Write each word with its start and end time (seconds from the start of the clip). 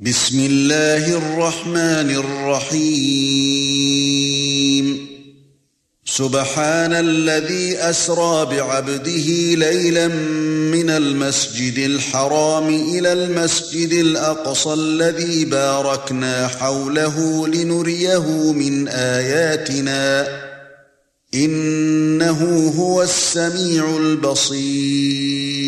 بسم 0.00 0.40
الله 0.40 1.16
الرحمن 1.16 2.10
الرحيم. 2.10 3.06
سبحان 6.04 6.92
الذي 6.92 7.76
أسرى 7.76 8.46
بعبده 8.46 9.54
ليلا 9.54 10.08
من 10.08 10.90
المسجد 10.90 11.78
الحرام 11.78 12.68
إلى 12.68 13.12
المسجد 13.12 13.92
الأقصى 13.92 14.72
الذي 14.72 15.44
باركنا 15.44 16.48
حوله 16.48 17.48
لنريه 17.48 18.52
من 18.52 18.88
آياتنا. 18.88 20.28
إنه 21.34 22.72
هو 22.78 23.02
السميع 23.02 23.96
البصير. 23.96 25.63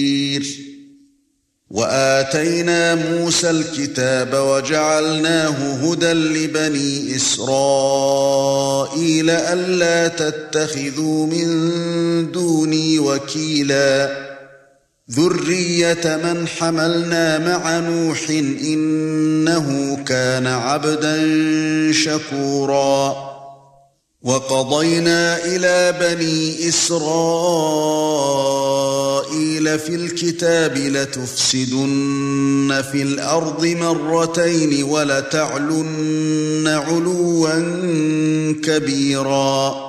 وآتينا 1.76 2.94
موسى 2.94 3.50
الكتاب 3.50 4.34
وجعلناه 4.34 5.50
هدى 5.50 6.12
لبني 6.12 7.16
إسرائيل 7.16 9.30
ألا 9.30 10.08
تتخذوا 10.08 11.26
من 11.26 12.32
دوني 12.32 12.98
وكيلا. 12.98 14.26
ذرية 15.10 16.20
من 16.24 16.48
حملنا 16.48 17.38
مع 17.38 17.78
نوح 17.78 18.30
إنه 18.30 19.98
كان 20.06 20.46
عبدا 20.46 21.22
شكورا. 21.92 23.16
وَقَضَيْنَا 24.22 25.44
إِلَى 25.44 25.94
بَنِي 26.00 26.68
إِسْرَائِيلَ 26.68 28.35
فِي 29.76 29.94
الْكِتَابِ 29.94 30.78
لَتُفْسِدُنَّ 30.78 32.84
فِي 32.92 33.02
الْأَرْضِ 33.02 33.66
مَرَّتَيْنِ 33.66 34.82
وَلَتَعْلُنَّ 34.82 36.66
عُلُوًّا 36.66 37.58
كَبِيرًا. 38.64 39.86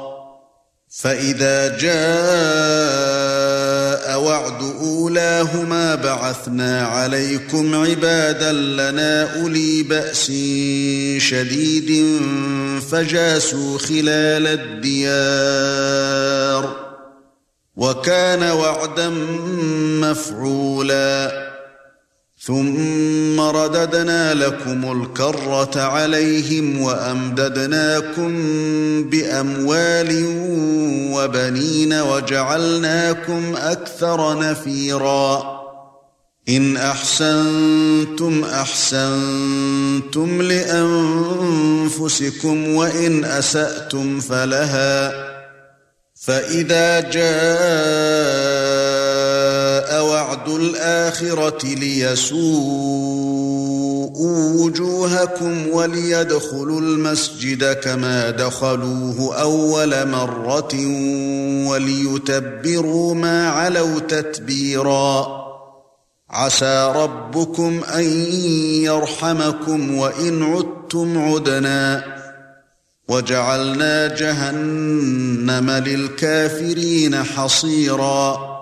فَإِذَا 0.90 1.78
جَاءَ 1.78 3.18
وَعْدُ 4.22 4.62
أُولَاهُمَا 4.82 5.96
بَعَثْنَا 5.96 6.88
عَلَيْكُمْ 6.88 7.76
عِبَادًا 7.76 8.52
لَّنَا 8.52 9.42
أُولِي 9.42 9.84
بَأْسٍ 9.84 10.26
شَدِيدٍ 11.18 12.20
فَجَاسُوا 12.92 13.78
خِلَالَ 13.78 14.48
الدِّيَارِ. 14.48 15.18
وَكَانَ 17.78 18.44
وَعْدًا 18.44 19.10
مَّفْعُولًا. 20.02 21.48
ثُمَّ 22.42 23.42
رَدَدْنَا 23.42 24.34
لَكُمُ 24.34 25.02
الْكَرَّةَ 25.02 25.82
عَلَيْهِمْ 25.82 26.82
وَأَمْدَدْنَاكُمْ 26.82 28.34
بِأَمْوَالٍ 29.04 30.26
وَبَنِينَ 31.14 31.94
وَجَعَلْنَاكُمْ 31.94 33.56
أَكْثَرَ 33.56 34.40
نَفِيرًا. 34.40 35.58
إِنْ 36.50 36.78
أَحْسَنْتُمْ 36.78 38.44
أَحْسَنْتُمْ 38.44 40.42
لِأَنفُسِكُمْ 40.42 41.16
وَإِنْ 42.76 43.26
أَسَأْتُمْ 43.26 44.20
فَلَهَا. 44.20 45.27
فَإِذَا 46.22 47.00
جَاءَ 47.00 47.28
وَعْدُ 50.06 50.50
الْآخِرَةِ 50.50 51.66
لِيَسُوءُوا 51.66 52.38
وُجُوهَكُمْ 54.66 55.68
وَلِيَدْخُلُوا 55.68 56.82
الْمَسْجِدَ 56.82 57.74
كَمَا 57.74 58.30
دَخَلُوهُ 58.30 59.42
أَوَّلَ 59.42 60.08
مَرَّةٍ 60.08 60.76
وَلِيُتَبِّرُوا 61.70 63.14
مَا 63.14 63.50
عَلَوْا 63.50 64.00
تَتْبِيرًا. 64.00 65.28
عَسَى 66.30 66.94
رَبُّكُمْ 66.96 67.82
أَن 67.96 68.04
يَرْحَمَكُمْ 68.84 69.98
وَإِنْ 69.98 70.44
عُدتُّمْ 70.44 71.18
عُدْنَا. 71.18 72.17
وَجَعَلْنَا 73.08 74.08
جَهَنَّمَ 74.08 75.72
لِلْكَافِرِينَ 75.72 77.24
حَصِيرًا. 77.24 78.58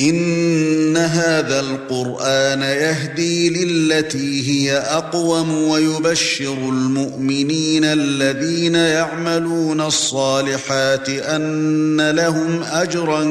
إِنَّ 0.00 0.96
هَذَا 0.96 1.60
الْقُرْآنَ 1.60 2.62
يَهْدِي 2.62 3.50
لِلَّتِي 3.50 4.50
هِيَ 4.50 4.72
أَقْوَمُ 4.72 5.68
وَيُبَشِّرُ 5.68 6.52
الْمُؤْمِنِينَ 6.52 7.84
الَّذِينَ 7.84 8.74
يَعْمَلُونَ 8.74 9.80
الصَّالِحَاتِ 9.80 11.08
أَنَّ 11.08 12.10
لَهُمْ 12.10 12.62
أَجْرًا 12.62 13.22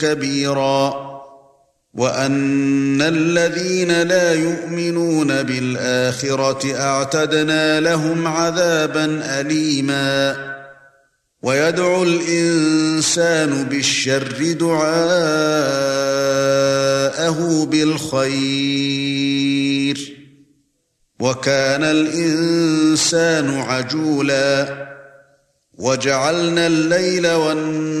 كَبِيرًا. 0.00 1.13
وَأَنَّ 1.94 3.02
الَّذِينَ 3.02 4.02
لَا 4.02 4.34
يُؤْمِنُونَ 4.34 5.42
بِالْآخِرَةِ 5.42 6.80
أَعْتَدْنَا 6.80 7.80
لَهُمْ 7.80 8.26
عَذَابًا 8.26 9.40
أَلِيمًا. 9.40 10.36
وَيَدْعُ 11.42 12.02
الْإِنسَانُ 12.02 13.64
بِالشَّرِّ 13.64 14.52
دُعَاءَهُ 14.52 14.96
بِالْخَيْرِ. 17.66 20.16
وَكَانَ 21.20 21.84
الْإِنسَانُ 21.84 23.58
عَجُولًا. 23.58 24.86
وَجَعَلْنَا 25.78 26.66
اللَّيْلَ 26.66 27.30
وَالنَّهَارَ 27.30 27.93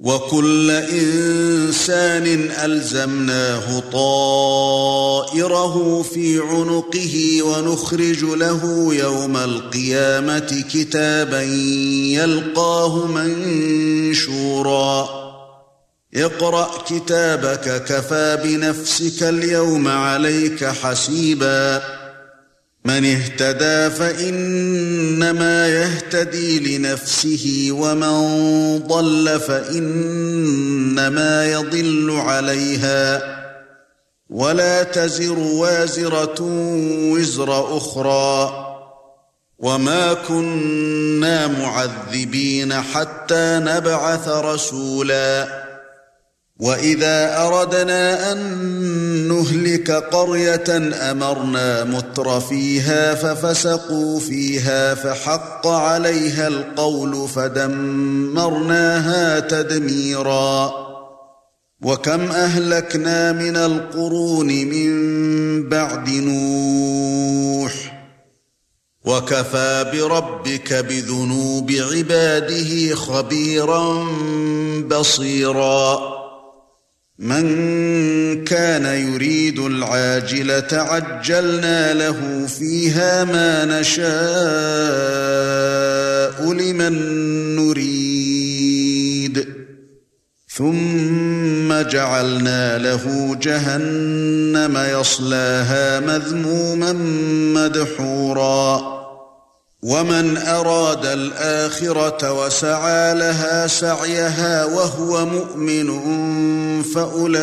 وَكُلَّ 0.00 0.70
إِنسَانٍ 0.70 2.50
أَلْزَمْنَاهُ 2.50 3.82
طَائِرَهُ 3.92 6.02
فِي 6.02 6.38
عُنُقِهِ 6.38 7.42
وَنُخْرِجُ 7.42 8.24
لَهُ 8.24 8.94
يَوْمَ 8.94 9.36
الْقِيَامَةِ 9.36 10.64
كِتَابًا 10.74 11.42
يَلْقَاهُ 11.42 13.06
مَنشُورًا. 13.06 15.08
اقْرَأْ 16.14 16.70
كِتَابَكَ 16.88 17.84
كَفَى 17.84 18.38
بِنَفْسِكَ 18.44 19.22
الْيَوْمَ 19.22 19.88
عَلَيْكَ 19.88 20.64
حَسِيبًا. 20.64 21.97
مَنِ 22.88 23.04
اهْتَدَى 23.04 23.90
فَإِنَّمَا 23.90 25.68
يَهْتَدِي 25.68 26.78
لِنَفْسِهِ 26.78 27.68
وَمَن 27.70 28.18
ضَلَّ 28.78 29.40
فَإِنَّمَا 29.40 31.52
يَضِلُّ 31.52 32.10
عَلَيْهَا. 32.10 33.22
وَلَا 34.30 34.82
تَزِرُ 34.82 35.38
وَازِرَةٌ 35.38 36.42
وِزْرَ 37.12 37.76
أُخْرَى. 37.76 38.64
وَمَا 39.58 40.14
كُنَّا 40.14 41.46
مُعَذِّبِينَ 41.46 42.74
حَتَّى 42.74 43.60
نَبْعَثَ 43.64 44.28
رَسُولًا. 44.28 45.67
وَإِذَا 46.58 47.46
أَرَدْنَا 47.46 48.32
أَن 48.32 48.38
نُهْلِكَ 49.28 49.90
قَرْيَةً 49.90 50.76
أَمَرْنَا 51.10 51.84
مُتْرَ 51.84 52.40
فِيهَا 52.40 53.14
فَفَسَقُوا 53.14 54.20
فِيهَا 54.20 54.94
فَحَقَّ 54.94 55.66
عَلَيْهَا 55.66 56.48
الْقَوْلُ 56.48 57.28
فَدَمَّرْنَاهَا 57.28 58.60
تَدْمِيرًا 59.40 60.72
وَكَمْ 61.82 62.20
أَهْلَكْنَا 62.20 63.32
مِنَ 63.32 63.56
الْقُرُونِ 63.56 64.46
مِنْ 64.46 64.92
بَعْدِ 65.68 66.08
نُوحٍ 66.08 67.72
وَكَفَى 69.04 69.90
بِرَبِّكَ 69.92 70.72
بِذُنُوبِ 70.74 71.70
عِبَادِهِ 71.70 72.94
خَبِيرًا 72.94 74.06
بَصِيرًا 74.90 76.17
من 77.18 78.44
كان 78.44 78.84
يريد 78.84 79.58
العاجلة 79.58 80.68
عجلنا 80.72 81.94
له 81.94 82.46
فيها 82.46 83.24
ما 83.24 83.80
نشاء 83.80 84.08
لمن 86.52 86.94
نريد. 87.56 89.48
ثم 90.48 91.88
جعلنا 91.90 92.78
له 92.78 93.36
جهنم 93.42 94.78
يصلاها 95.00 96.00
مذموما 96.00 96.92
مدحورا. 97.54 98.97
ومن 99.82 100.36
أراد 100.36 101.06
الآخرة 101.06 102.32
وسعى 102.32 103.14
لها 103.14 103.66
سعيها 103.66 104.64
وهو 104.64 105.26
مؤمن 105.26 105.88
فأولئك 106.82 107.38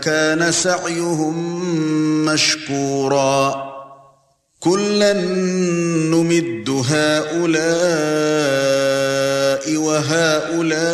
كان 0.00 0.52
سعيهم 0.52 1.64
مشكورا. 2.24 3.72
كلا 4.60 5.12
نمد 6.12 6.70
هؤلاء 6.90 7.72
وهؤلاء 9.76 10.92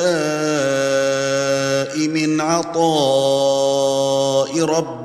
من 2.08 2.40
عطاء 2.40 2.88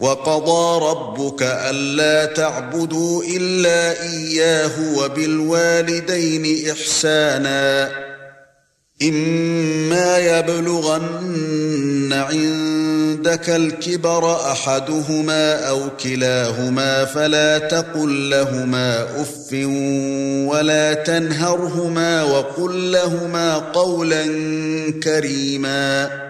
وقضى 0.00 0.86
ربك 0.86 1.42
ألا 1.42 2.24
تعبدوا 2.24 3.24
إلا 3.24 4.02
إياه 4.02 4.96
وبالوالدين 4.96 6.70
إحسانا. 6.70 7.90
إما 9.02 10.18
يبلغن 10.18 12.12
عندك 12.12 13.50
الكبر 13.50 14.52
أحدهما 14.52 15.68
أو 15.68 15.80
كلاهما 16.04 17.04
فلا 17.04 17.58
تقل 17.58 18.30
لهما 18.30 19.02
أف 19.02 19.52
ولا 20.52 20.94
تنهرهما 20.94 22.22
وقل 22.22 22.92
لهما 22.92 23.58
قولا 23.58 24.24
كريما. 25.02 26.29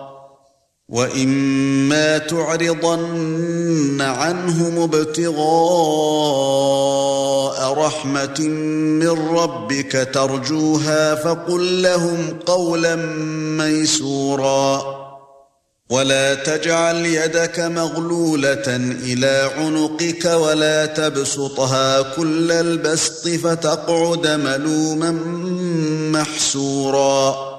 وإما 0.91 2.17
تعرضن 2.17 4.01
عنهم 4.01 4.83
ابتغاء 4.83 5.41
رحمة 7.73 8.39
من 8.99 9.29
ربك 9.37 10.09
ترجوها 10.13 11.15
فقل 11.15 11.81
لهم 11.81 12.39
قولا 12.45 12.95
ميسورا. 13.57 15.01
ولا 15.89 16.35
تجعل 16.35 17.05
يدك 17.05 17.59
مغلولة 17.59 18.63
إلى 19.03 19.51
عنقك 19.57 20.25
ولا 20.25 20.85
تبسطها 20.85 22.01
كل 22.01 22.51
البسط 22.51 23.27
فتقعد 23.27 24.27
ملوما 24.27 25.11
محسورا. 26.19 27.50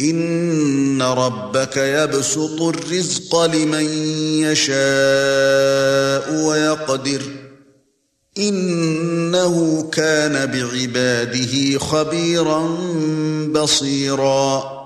ان 0.00 1.02
ربك 1.02 1.76
يبسط 1.76 2.62
الرزق 2.62 3.44
لمن 3.44 3.84
يشاء 4.42 6.34
ويقدر 6.44 7.22
انه 8.38 9.82
كان 9.92 10.46
بعباده 10.46 11.78
خبيرا 11.78 12.76
بصيرا 13.52 14.78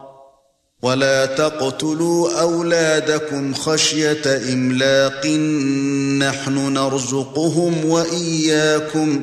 ولا 0.82 1.26
تقتلوا 1.26 2.40
اولادكم 2.40 3.54
خشيه 3.54 4.52
املاق 4.52 5.26
نحن 6.18 6.72
نرزقهم 6.72 7.84
واياكم 7.84 9.22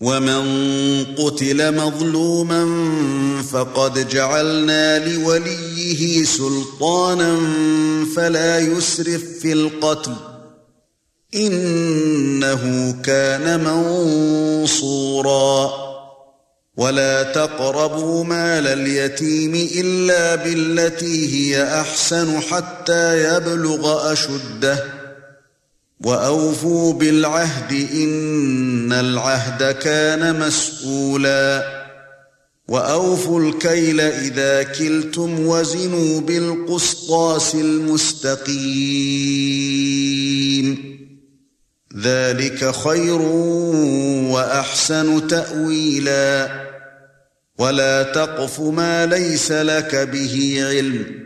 ومن 0.00 0.44
قتل 1.18 1.74
مظلوما 1.74 2.66
فقد 3.52 4.08
جعلنا 4.08 4.98
لوليه 5.08 6.24
سلطانا 6.24 7.38
فلا 8.16 8.58
يسرف 8.58 9.22
في 9.42 9.52
القتل 9.52 10.12
انه 11.34 12.94
كان 13.04 13.64
منصورا 14.44 15.06
ولا 16.76 17.22
تقربوا 17.22 18.24
مال 18.24 18.66
اليتيم 18.66 19.54
الا 19.54 20.34
بالتي 20.34 21.34
هي 21.34 21.80
احسن 21.80 22.40
حتى 22.40 23.36
يبلغ 23.36 24.12
اشده 24.12 24.95
وأوفوا 26.04 26.92
بالعهد 26.92 27.90
إن 27.92 28.92
العهد 28.92 29.74
كان 29.74 30.40
مسؤولا. 30.40 31.76
وأوفوا 32.68 33.40
الكيل 33.40 34.00
إذا 34.00 34.62
كلتم 34.62 35.46
وزنوا 35.46 36.20
بالقسطاس 36.20 37.54
المستقيم. 37.54 38.56
ذلك 42.00 42.74
خير 42.74 43.22
وأحسن 44.32 45.26
تأويلا. 45.26 46.66
ولا 47.58 48.02
تقف 48.02 48.60
ما 48.60 49.06
ليس 49.06 49.52
لك 49.52 49.94
به 49.94 50.64
علم. 50.68 51.25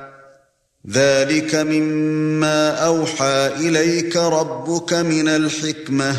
ذلك 0.89 1.55
مما 1.55 2.69
أوحى 2.69 3.47
إليك 3.47 4.17
ربك 4.17 4.93
من 4.93 5.27
الحكمة. 5.27 6.15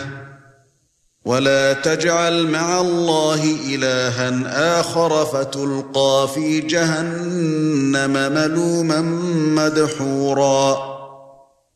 ولا 1.24 1.72
تجعل 1.72 2.46
مع 2.46 2.80
الله 2.80 3.56
إلها 3.74 4.42
آخر 4.80 5.24
فتلقى 5.24 6.28
في 6.34 6.60
جهنم 6.60 8.12
ملوما 8.12 9.00
مدحورا. 9.62 10.91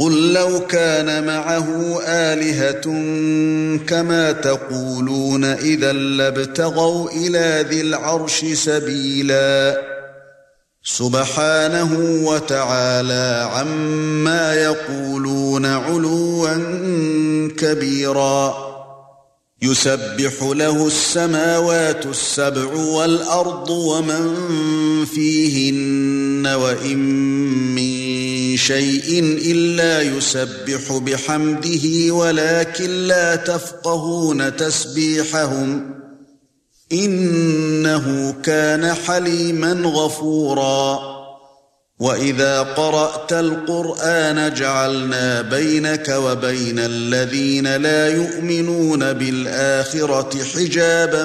قُل 0.00 0.32
لَّوْ 0.32 0.60
كَانَ 0.60 1.26
مَعَهُ 1.26 2.00
آلِهَةٌ 2.06 2.82
كَمَا 3.86 4.32
تَقُولُونَ 4.32 5.44
إِذًا 5.44 5.92
لَّابْتَغَوْا 5.92 7.10
إِلَى 7.10 7.64
ذِي 7.68 7.80
الْعَرْشِ 7.80 8.44
سَبِيلًا. 8.54 9.80
سُبْحَانَهُ 10.84 12.22
وَتَعَالَى 12.24 13.50
عَمَّا 13.52 14.54
يَقُولُونَ 14.54 15.66
عُلُوًّا 15.66 16.56
كَبِيرًا. 17.58 18.69
يُسَبِّحُ 19.62 20.42
لَهُ 20.42 20.86
السَّمَاوَاتُ 20.86 22.06
السَّبْعُ 22.06 22.74
وَالْأَرْضُ 22.74 23.70
وَمَن 23.70 24.34
فِيهِنَّ 25.04 26.46
وَإِن 26.46 26.98
مِّن 27.74 28.56
شيء 28.56 29.20
إلا 29.52 30.02
يسبح 30.02 30.92
بحمده 30.96 32.14
ولكن 32.14 32.90
لا 32.90 33.36
تفقهون 33.36 34.56
تسبيحهم 34.56 35.94
إنه 36.92 38.34
كان 38.42 38.94
حليما 38.94 39.72
غفورا 39.72 41.19
واذا 42.00 42.62
قرات 42.62 43.32
القران 43.32 44.54
جعلنا 44.54 45.42
بينك 45.42 46.08
وبين 46.08 46.78
الذين 46.78 47.76
لا 47.76 48.08
يؤمنون 48.08 49.12
بالاخره 49.12 50.44
حجابا 50.44 51.24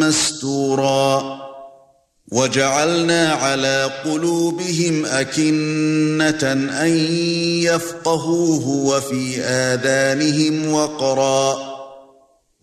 مستورا 0.00 1.46
وَجَعَلْنَا 2.32 3.32
عَلَى 3.32 3.90
قُلُوبِهِمْ 4.04 5.06
أَكِنَّةً 5.06 6.52
أَن 6.82 6.96
يَفْقَهُوهُ 7.62 8.68
وَفِي 8.68 9.40
آذَانِهِمْ 9.40 10.72
وَقْرًا 10.72 11.75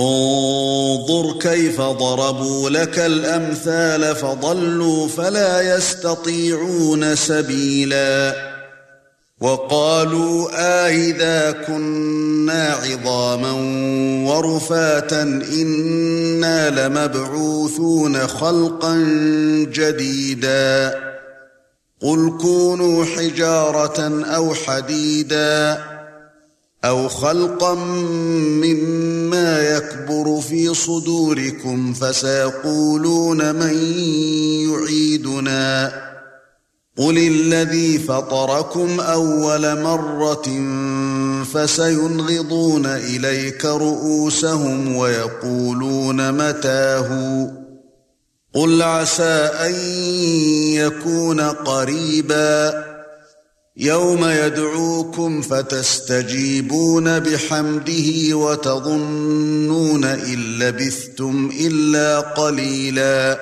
انظر 0.00 1.38
كيف 1.38 1.80
ضربوا 1.80 2.70
لك 2.70 2.98
الأمثال 2.98 4.16
فضلوا 4.16 5.08
فلا 5.08 5.76
يستطيعون 5.76 7.16
سبيلا 7.16 8.34
وقالوا 9.40 10.48
آئذا 10.86 11.50
كنا 11.50 12.74
عظاما 12.82 13.52
ورفاتا 14.30 15.22
إنا 15.52 16.70
لمبعوثون 16.70 18.26
خلقا 18.26 18.96
جديدا 19.72 20.94
قل 22.02 22.38
كونوا 22.40 23.04
حجارة 23.04 24.24
أو 24.24 24.54
حديدا 24.54 25.89
أو 26.84 27.08
خلقا 27.08 27.74
مما 28.64 29.76
يكبر 29.76 30.40
في 30.40 30.74
صدوركم 30.74 31.92
فسيقولون 31.92 33.54
من 33.54 33.74
يعيدنا. 34.70 35.92
قُلِ 36.98 37.18
الَّذِي 37.18 37.98
فَطَرَكُمْ 37.98 39.00
أَوَّلَ 39.00 39.82
مَرَّةٍ 39.82 40.48
فَسَيُنْغِضُونَ 41.44 42.86
إِلَيْكَ 42.86 43.64
رُؤُوسَهُمْ 43.64 44.96
وَيَقُولُونَ 44.96 46.32
مَتَىٰ 46.32 47.04
هُوَ 47.10 47.48
قُلْ 48.54 48.82
عَسَىٰ 48.82 49.50
أَن 49.54 49.74
يَكُونَ 50.74 51.40
قَرِيبًا. 51.40 52.89
يَوْمَ 53.80 54.24
يَدْعُوكُمْ 54.24 55.40
فَتَسْتَجِيبُونَ 55.40 57.18
بِحَمْدِهِ 57.18 58.36
وَتَظُنُّونَ 58.36 60.04
إِن 60.04 60.58
لَّبِثْتُمْ 60.58 61.50
إِلَّا 61.60 62.20
قَلِيلًا. 62.20 63.40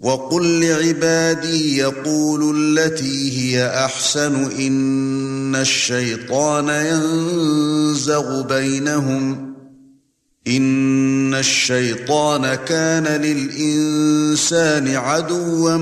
وَقُل 0.00 0.60
لِّعِبَادِي 0.60 1.76
يَقُولُوا 1.76 2.52
الَّتِي 2.56 3.38
هِيَ 3.38 3.66
أَحْسَنُ 3.66 4.50
إِنَّ 4.50 5.56
الشَّيْطَانَ 5.56 6.68
يَنزَغُ 6.68 8.42
بَيْنَهُمْ. 8.42 9.54
إِنَّ 10.48 11.34
الشَّيْطَانَ 11.34 12.54
كَانَ 12.54 13.04
لِلْإِنسَانِ 13.04 14.96
عَدُوًّا 14.96 15.76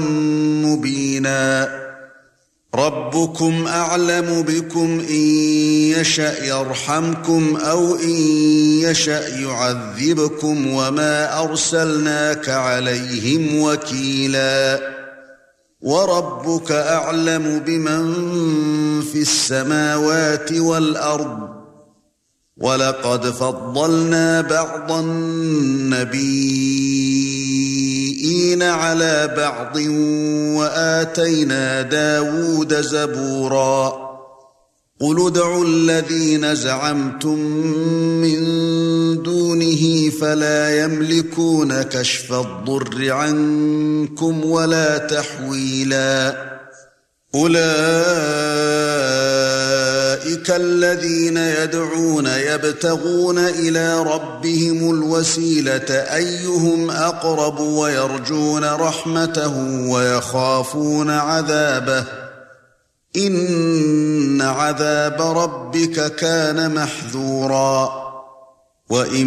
مُّبِينًا. 0.65 1.88
رَبُّكُمْ 2.79 3.67
أَعْلَمُ 3.67 4.43
بِكُمْ 4.43 5.01
إِن 5.11 5.25
يَشَأْ 5.99 6.45
يَرْحَمْكُمْ 6.45 7.57
أَوْ 7.57 7.95
إِن 7.95 8.19
يَشَأْ 8.87 9.29
يُعَذِّبْكُمْ 9.41 10.67
وَمَا 10.67 11.43
أَرْسَلْنَاكَ 11.43 12.49
عَلَيْهِمْ 12.49 13.63
وَكِيلًا 13.63 14.81
وَرَبُّكَ 15.81 16.73
أَعْلَمُ 16.73 17.63
بِمَن 17.67 18.05
فِي 19.03 19.21
السَّمَاوَاتِ 19.21 20.53
وَالْأَرْضِ 20.53 21.49
وَلَقَدْ 22.57 23.27
فَضَّلْنَا 23.31 24.41
بَعْضَ 24.41 24.93
النَّبِيِّينَ 24.93 26.39
عَلَى 28.63 29.35
بَعْضٍ 29.37 29.77
وَآتَيْنَا 30.59 31.83
دَاوُودَ 31.83 32.75
زَبُورًا 32.75 34.09
قُلِ 35.01 35.27
ادْعُوا 35.27 35.65
الَّذِينَ 35.65 36.55
زَعَمْتُم 36.55 37.39
مِّن 38.23 38.43
دُونِهِ 39.23 40.11
فَلَا 40.21 40.85
يَمْلِكُونَ 40.85 41.83
كَشْفَ 41.83 42.33
الضُّرِّ 42.33 43.11
عَنكُمْ 43.11 44.45
وَلَا 44.45 44.99
تَحْوِيلًا 44.99 46.49
أُولَئِكَ 47.39 47.59
الَّذِينَ 50.51 51.37
يَدْعُونَ 51.37 52.27
يَبْتَغُونَ 52.27 53.39
إِلَى 53.39 54.03
رَبِّهِمُ 54.03 54.91
الْوَسِيلَةَ 54.91 55.91
أَيُّهُمْ 55.91 56.91
أَقْرَبُ 56.91 57.61
وَيَرْجُونَ 57.61 58.65
رَحْمَتَهُ 58.65 59.55
وَيَخَافُونَ 59.89 61.11
عَذَابَهُ 61.11 62.05
إِنَّ 63.17 64.43
عَذَابَ 64.43 65.23
رَبِّكَ 65.23 66.15
كَانَ 66.15 66.75
مَحْذُورًا 66.75 68.08
وَإِن 68.91 69.27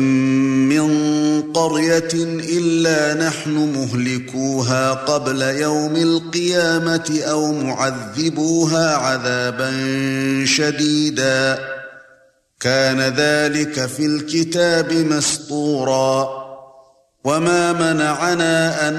مِّن 0.69 1.41
قريه 1.53 2.13
الا 2.57 3.13
نحن 3.27 3.51
مهلكوها 3.51 4.93
قبل 4.93 5.41
يوم 5.41 5.95
القيامه 5.95 7.19
أو 7.23 7.51
معذبوها 7.51 8.95
عذابا 8.95 9.71
شديدا 10.45 11.59
كان 12.59 12.99
ذلك 13.01 13.85
في 13.85 14.05
الكتاب 14.05 14.93
مسطورا 14.93 16.41
وما 17.23 17.73
منعنا 17.73 18.87
ان 18.89 18.95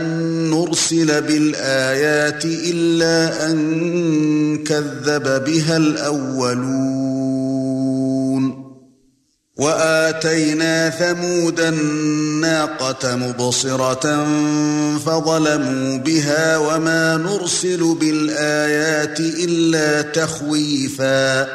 نرسل 0.51 1.23
بالايات 1.23 2.45
الا 2.45 3.51
ان 3.51 4.65
كذب 4.65 5.45
بها 5.45 5.77
الاولون 5.77 7.42
وآتينا 9.57 10.91
ثمود 10.91 11.61
الناقة 11.61 13.17
مبصرة 13.17 14.27
فظلموا 14.99 15.99
بها 15.99 16.57
وما 16.57 17.17
نرسل 17.17 17.97
بالآيات 18.01 19.21
إلا 19.21 20.03
تخويفا 20.03 21.49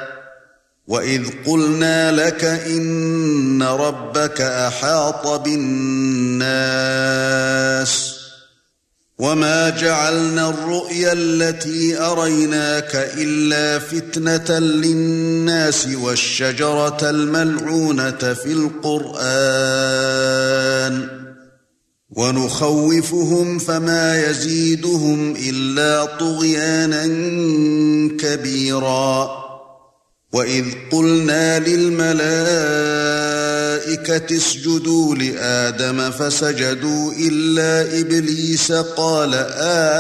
وإذ 0.87 1.23
قلنا 1.45 2.11
لك 2.11 2.43
إن 2.45 3.63
ربك 3.63 4.41
أحاط 4.41 5.27
بالناس 5.27 6.47
وما 9.19 9.69
جعلنا 9.69 10.49
الرؤيا 10.49 11.13
التي 11.13 11.99
اريناك 11.99 13.11
الا 13.17 13.79
فتنه 13.79 14.59
للناس 14.59 15.87
والشجره 16.01 17.09
الملعونه 17.09 18.33
في 18.33 18.51
القران 18.53 19.57
ونخوفهم 22.09 23.59
فما 23.59 24.29
يزيدهم 24.29 25.35
الا 25.35 26.05
طغيانا 26.05 27.05
كبيرا 28.17 29.46
وَإِذْ 30.37 30.65
قُلْنَا 30.91 31.59
لِلْمَلَائِكَةِ 31.59 32.27
اسْجُدُوا 34.37 35.15
لِآدَمَ 35.15 36.11
فَسَجَدُوا 36.11 37.13
إِلَّا 37.13 37.99
إِبْلِيسَ 37.99 38.71
قَالَ 38.71 39.33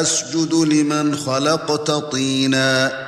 أَسْجُدُ 0.01 0.53
لِمَنْ 0.53 1.15
خَلَقْتَ 1.15 1.91
طِينًا 1.91 3.07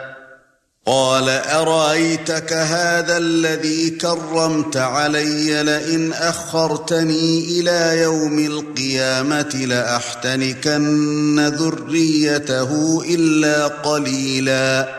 قَالَ 0.86 1.30
أَرَأَيْتَكَ 1.30 2.54
هَذَا 2.54 3.18
الَّذِي 3.18 3.90
كَرَّمْتَ 3.90 4.78
عَلَيَّ 4.78 5.64
لَئِنْ 5.64 6.14
أَخَّرْتَنِي 6.14 7.60
إِلَى 7.60 8.02
يَوْمِ 8.02 8.40
الْقِيَامَةِ 8.40 9.66
لَأَحْتَنِكَنَّ 9.66 11.48
ذُرِّيَّتَهُ 11.48 13.02
إِلَّا 13.10 13.68
قَلِيلًا 13.68 14.99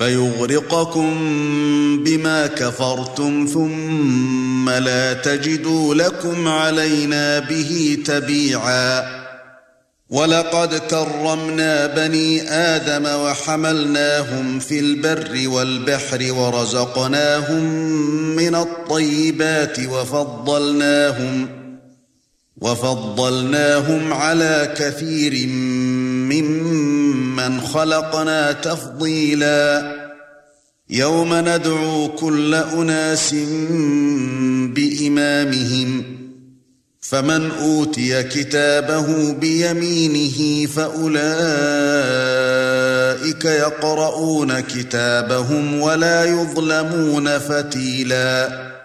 فيغرقكم 0.00 1.14
بما 2.04 2.46
كفرتم 2.46 3.48
ثم 3.54 4.70
لا 4.70 5.12
تجدوا 5.12 5.94
لكم 5.94 6.48
علينا 6.48 7.38
به 7.38 7.98
تبيعا. 8.04 9.20
ولقد 10.10 10.74
كرمنا 10.74 11.86
بني 11.86 12.50
آدم 12.50 13.06
وحملناهم 13.20 14.58
في 14.58 14.78
البر 14.80 15.48
والبحر 15.48 16.32
ورزقناهم 16.32 17.64
من 18.36 18.54
الطيبات 18.54 19.78
وفضلناهم 19.78 21.48
وفضلناهم 22.60 24.12
على 24.12 24.74
كثير 24.76 25.46
ممن 25.46 26.79
خلقنا 27.48 28.52
تفضيلا. 28.52 29.96
يوم 30.90 31.34
ندعو 31.34 32.08
كل 32.08 32.54
أناس 32.54 33.34
بإمامهم 34.74 36.20
فمن 37.00 37.50
أوتي 37.50 38.22
كتابه 38.22 39.32
بيمينه 39.32 40.66
فأولئك 40.66 41.20
يقرؤون 43.44 44.60
كتابهم 44.60 45.80
ولا 45.80 46.24
يظلمون 46.24 47.38
فتيلا. 47.38 48.79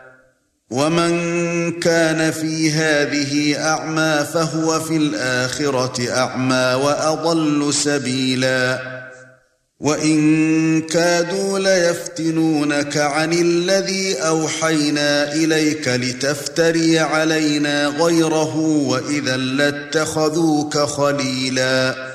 ومن 0.72 1.72
كان 1.80 2.32
في 2.32 2.72
هذه 2.72 3.56
اعمى 3.66 4.26
فهو 4.34 4.80
في 4.80 4.98
الاخره 4.98 6.12
اعمى 6.12 6.74
واضل 6.84 7.74
سبيلا 7.74 8.82
وان 9.80 10.82
كادوا 10.82 11.60
ليفتنونك 11.60 12.98
عن 12.98 13.34
الذي 13.34 14.16
اوحينا 14.16 15.34
اليك 15.34 15.88
لتفتري 15.88 17.00
علينا 17.00 17.88
غيره 17.88 18.58
واذا 18.58 19.38
لاتخذوك 19.38 20.78
خليلا 20.78 22.15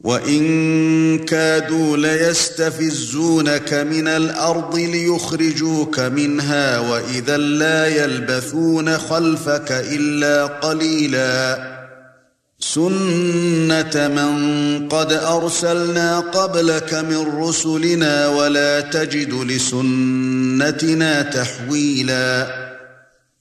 وَإِن 0.00 1.18
كَادُوا 1.18 1.96
لَيَسْتَفِزُّونَكَ 1.96 3.74
مِنَ 3.74 4.08
الْأَرْضِ 4.08 4.76
لِيُخْرِجُوكَ 4.76 6.00
مِنْهَا 6.00 6.78
وَإِذًا 6.78 7.36
لَّا 7.36 7.86
يَلْبَثُونَ 7.86 8.98
خَلْفَكَ 8.98 9.72
إِلَّا 9.72 10.46
قَلِيلًا 10.46 11.70
سُنَّةَ 12.60 14.08
مَن 14.08 14.88
قَدْ 14.88 15.12
أَرْسَلْنَا 15.12 16.20
قَبْلَكَ 16.20 16.94
مِن 16.94 17.42
رُّسُلِنَا 17.42 18.28
وَلَا 18.28 18.80
تَجِدُ 18.80 19.34
لِسُنَّتِنَا 19.34 21.22
تَحْوِيلًا 21.22 22.69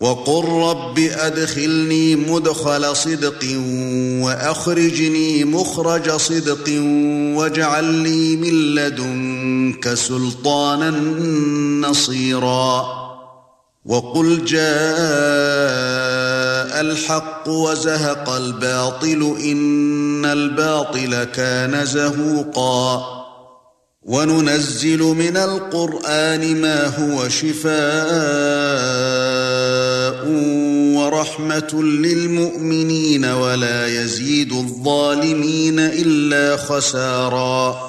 وَقُل 0.00 0.44
رَّبِّ 0.44 0.98
أَدْخِلْنِي 0.98 2.16
مُدْخَلَ 2.16 2.96
صِدْقٍ 2.96 3.44
وَأَخْرِجْنِي 4.24 5.44
مُخْرَجَ 5.44 6.10
صِدْقٍ 6.10 6.68
وَاجْعَل 7.38 7.84
لِّي 7.84 8.36
مِن 8.36 8.74
لَّدُنكَ 8.74 9.94
سُلْطَانًا 9.94 10.90
نَّصِيرًا. 11.88 12.86
وَقُلْ 13.86 14.44
جَاءَ 14.44 14.60
الْحَقُّ 16.80 17.48
وَزَهَقَ 17.48 18.30
الْبَاطِلُ 18.30 19.36
إِنَّ 19.44 20.24
الْبَاطِلَ 20.24 21.24
كَانَ 21.24 21.84
زَهُوقًا. 21.84 23.18
وَنُنَزِّلُ 24.02 24.98
مِنَ 24.98 25.36
الْقُرْآنِ 25.36 26.60
مَا 26.60 26.86
هُوَ 26.86 27.28
شِفَاءٌ. 27.28 29.27
وَرَحْمَةٌ 30.94 31.82
لِلْمُؤْمِنِينَ 31.82 33.24
وَلَا 33.24 33.86
يَزِيدُ 33.86 34.52
الظَّالِمِينَ 34.52 35.78
إِلَّا 35.78 36.56
خَسَارًا. 36.56 37.88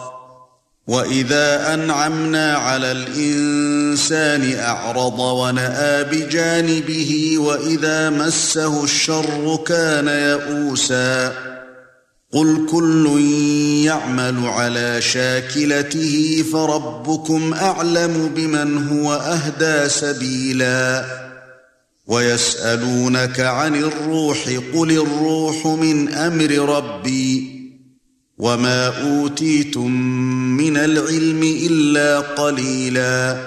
وَإِذَا 0.88 1.74
أَنْعَمْنَا 1.74 2.54
عَلَى 2.54 2.92
الْإِنسَانِ 2.92 4.56
أَعْرَضَ 4.60 5.20
وَنَأَىٰ 5.20 6.04
بِجَانِبِهِ 6.04 7.38
وَإِذَا 7.38 8.10
مَسَّهُ 8.10 8.84
الشَّرُّ 8.84 9.60
كَانَ 9.66 10.08
يَئُوسًا. 10.08 11.34
قُلْ 12.34 12.68
كُلٌّ 12.72 13.20
يَعْمَلُ 13.86 14.48
عَلَى 14.48 15.02
شَاكِلَتِهِ 15.02 16.46
فَرَبُّكُمْ 16.54 17.54
أَعْلَمُ 17.54 18.32
بِمَنْ 18.36 18.88
هُوَ 18.88 19.14
أَهْدَى 19.14 19.90
سَبِيلًا. 19.90 21.06
وَيَسْأَلُونَكَ 22.10 23.40
عَنِ 23.40 23.76
الرُّوحِ 23.76 24.50
قُلِ 24.74 24.92
الرُّوحُ 24.92 25.68
مِنْ 25.68 26.10
أَمْرِ 26.10 26.52
رَبِّي 26.76 27.60
وَمَا 28.38 28.88
أُوتِيتُم 28.88 29.92
مِّنَ 30.58 30.78
الْعِلْمِ 30.78 31.44
إِلَّا 31.44 32.20
قَلِيلًا 32.20 33.38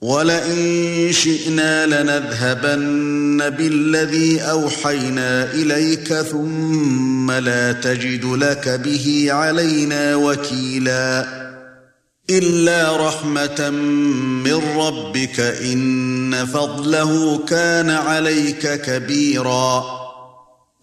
وَلَئِن 0.00 1.12
شِئْنَا 1.12 1.86
لَنَذْهَبَنَّ 1.86 3.50
بِالَّذِي 3.50 4.40
أَوْحَيْنَا 4.40 5.52
إِلَيْكَ 5.52 6.14
ثُمَّ 6.14 7.30
لَا 7.32 7.72
تَجِدُ 7.72 8.24
لَكَ 8.24 8.68
بِهِ 8.68 9.26
عَلَيْنَا 9.30 10.16
وَكِيلًا 10.16 11.43
إِلَّا 12.30 13.08
رَحْمَةً 13.08 13.70
مِّن 14.44 14.60
رَّبِّكَ 14.76 15.40
إِنَّ 15.40 16.46
فَضْلَهُ 16.46 17.38
كَانَ 17.48 17.90
عَلَيْكَ 17.90 18.80
كَبِيرًا. 18.82 19.84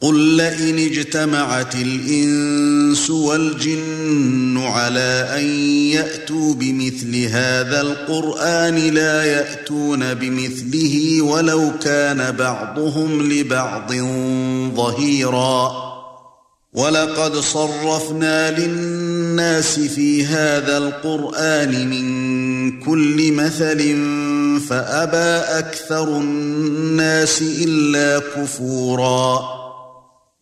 قُل 0.01 0.37
لَّئِنِ 0.37 0.79
اجْتَمَعَتِ 0.79 1.75
الْإِنسُ 1.75 3.09
وَالْجِنُّ 3.09 4.57
عَلَىٰ 4.57 5.29
أَن 5.37 5.45
يَأْتُوا 5.89 6.53
بِمِثْلِ 6.53 7.25
هَٰذَا 7.25 7.81
الْقُرْآنِ 7.81 8.75
لَا 8.75 9.23
يَأْتُونَ 9.23 10.13
بِمِثْلِهِ 10.13 11.21
وَلَوْ 11.21 11.71
كَانَ 11.83 12.31
بَعْضُهُمْ 12.31 13.31
لِبَعْضٍ 13.31 13.93
ظَهِيرًا. 14.75 15.90
وَلَقَدْ 16.73 17.35
صَرَّفْنَا 17.35 18.51
لِلنَّاسِ 18.51 19.79
فِي 19.79 20.25
هَذَا 20.25 20.77
الْقُرْآنِ 20.77 21.89
مِنْ 21.89 22.79
كُلِّ 22.79 23.33
مَثَلٍ 23.33 23.79
فَأَبَى 24.69 25.59
أَكْثَرُ 25.59 26.17
النَّاسِ 26.17 27.41
إِلَّا 27.41 28.19
كُفُورًا 28.19 29.41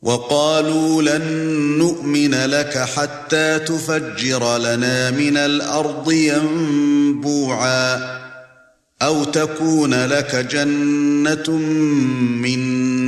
وَقَالُوا 0.01 1.01
لَن 1.01 1.25
نُّؤْمِنَ 1.77 2.45
لَكَ 2.45 2.77
حَتَّى 2.77 3.59
تُفَجِّرَ 3.59 4.57
لَنَا 4.57 5.11
مِنَ 5.11 5.37
الْأَرْضِ 5.37 6.11
يَنبُوعًا 6.11 8.19
أَوْ 9.01 9.23
تَكُونَ 9.23 10.05
لَكَ 10.05 10.35
جَنَّةٌ 10.35 11.49
مِّن 12.45 12.88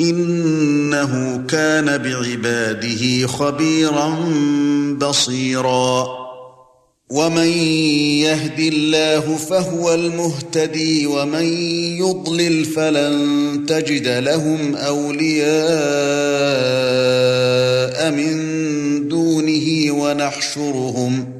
إنه 0.00 1.44
كان 1.48 1.98
بعباده 1.98 3.26
خبيرا 3.26 4.16
بصيرا. 4.98 6.20
ومن 7.10 7.48
يهد 8.22 8.60
الله 8.60 9.36
فهو 9.36 9.94
المهتدي 9.94 11.06
ومن 11.06 11.44
يضلل 11.98 12.64
فلن 12.64 13.64
تجد 13.68 14.08
لهم 14.08 14.76
أولياء 14.76 15.60
من 18.10 19.08
دونه 19.08 19.92
ونحشرهم. 19.92 21.39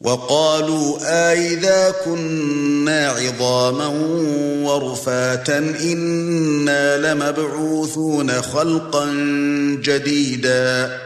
وقالوا 0.00 0.98
أَإِذَا 1.02 1.94
كُنَّا 2.04 3.08
عِظَامًا 3.08 3.86
وَرُفَاتًا 4.64 5.58
إِنَّا 5.58 6.96
لَمَبْعُوثُونَ 6.96 8.30
خَلْقًا 8.30 9.06
جَدِيدًا 9.82 10.98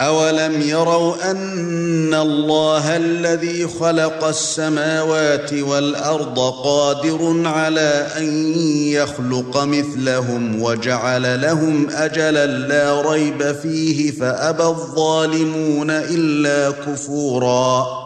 أَوَلَمْ 0.00 0.62
يَرَوْا 0.62 1.30
أَنَّ 1.30 2.14
اللَّهَ 2.14 2.96
الَّذِي 2.96 3.66
خَلَقَ 3.80 4.24
السَّمَاوَاتِ 4.24 5.52
وَالْأَرْضَ 5.52 6.38
قَادِرٌ 6.38 7.42
عَلَى 7.44 8.06
أَن 8.16 8.54
يَخْلُقَ 8.88 9.62
مِثْلَهُمْ 9.62 10.62
وَجَعَلَ 10.62 11.40
لَهُمْ 11.40 11.86
أَجَلًا 11.90 12.46
لَّا 12.46 13.10
رَيْبَ 13.10 13.52
فِيهِ 13.62 14.10
فَأَبَى 14.10 14.64
الظَّالِمُونَ 14.64 15.90
إِلَّا 15.90 16.70
كُفُورًا 16.70 18.05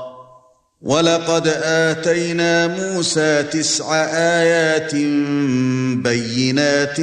وَلَقَدْ 0.81 1.47
آتَيْنَا 1.63 2.67
مُوسَى 2.67 3.43
تِسْعَ 3.43 3.95
آيَاتٍ 4.13 4.95
بَيِّنَاتٍ 6.01 7.01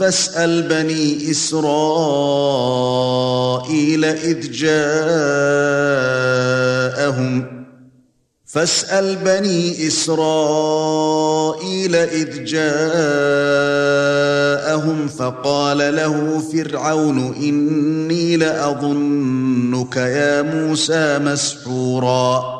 فَاسْأَلْ 0.00 0.62
بَنِي 0.62 1.30
إِسْرَائِيلَ 1.30 1.64
إِذْ 4.04 4.50
جَاءَهُمْ. 4.50 5.16
فَاسْأَلْ 8.46 9.16
بَنِي 9.16 9.86
إِسْرَائِيلَ 9.86 11.94
إِذْ 11.94 12.44
جَاءَهُمْ 12.44 12.78
فَقَالَ 15.08 15.96
لَهُ 15.96 16.42
فِرْعَوْنُ 16.52 17.34
إِنِّي 17.34 18.36
لَأَظُنُّكَ 18.36 19.96
يَا 19.96 20.42
مُوسَى 20.42 21.18
مَسْحُورًا. 21.18 22.59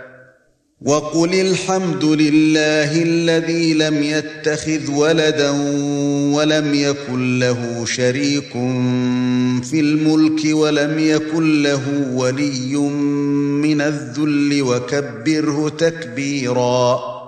وَقُلِ 0.81 1.33
الْحَمْدُ 1.33 2.03
لِلَّهِ 2.05 3.03
الَّذِي 3.03 3.73
لَمْ 3.73 4.03
يَتَّخِذْ 4.03 4.91
وَلَدًا 4.91 5.49
وَلَمْ 6.33 6.73
يَكُنْ 6.73 7.39
لَهُ 7.39 7.85
شَرِيكٌ 7.85 8.51
فِي 9.63 9.79
الْمُلْكِ 9.79 10.41
وَلَمْ 10.45 10.99
يَكُنْ 10.99 11.63
لَهُ 11.63 12.11
وَلِيٌّ 12.13 12.75
مِنَ 13.61 13.81
الذُّلِّ 13.81 14.61
وَكَبِّرْهُ 14.61 15.69
تَكْبِيرًا. 15.69 17.20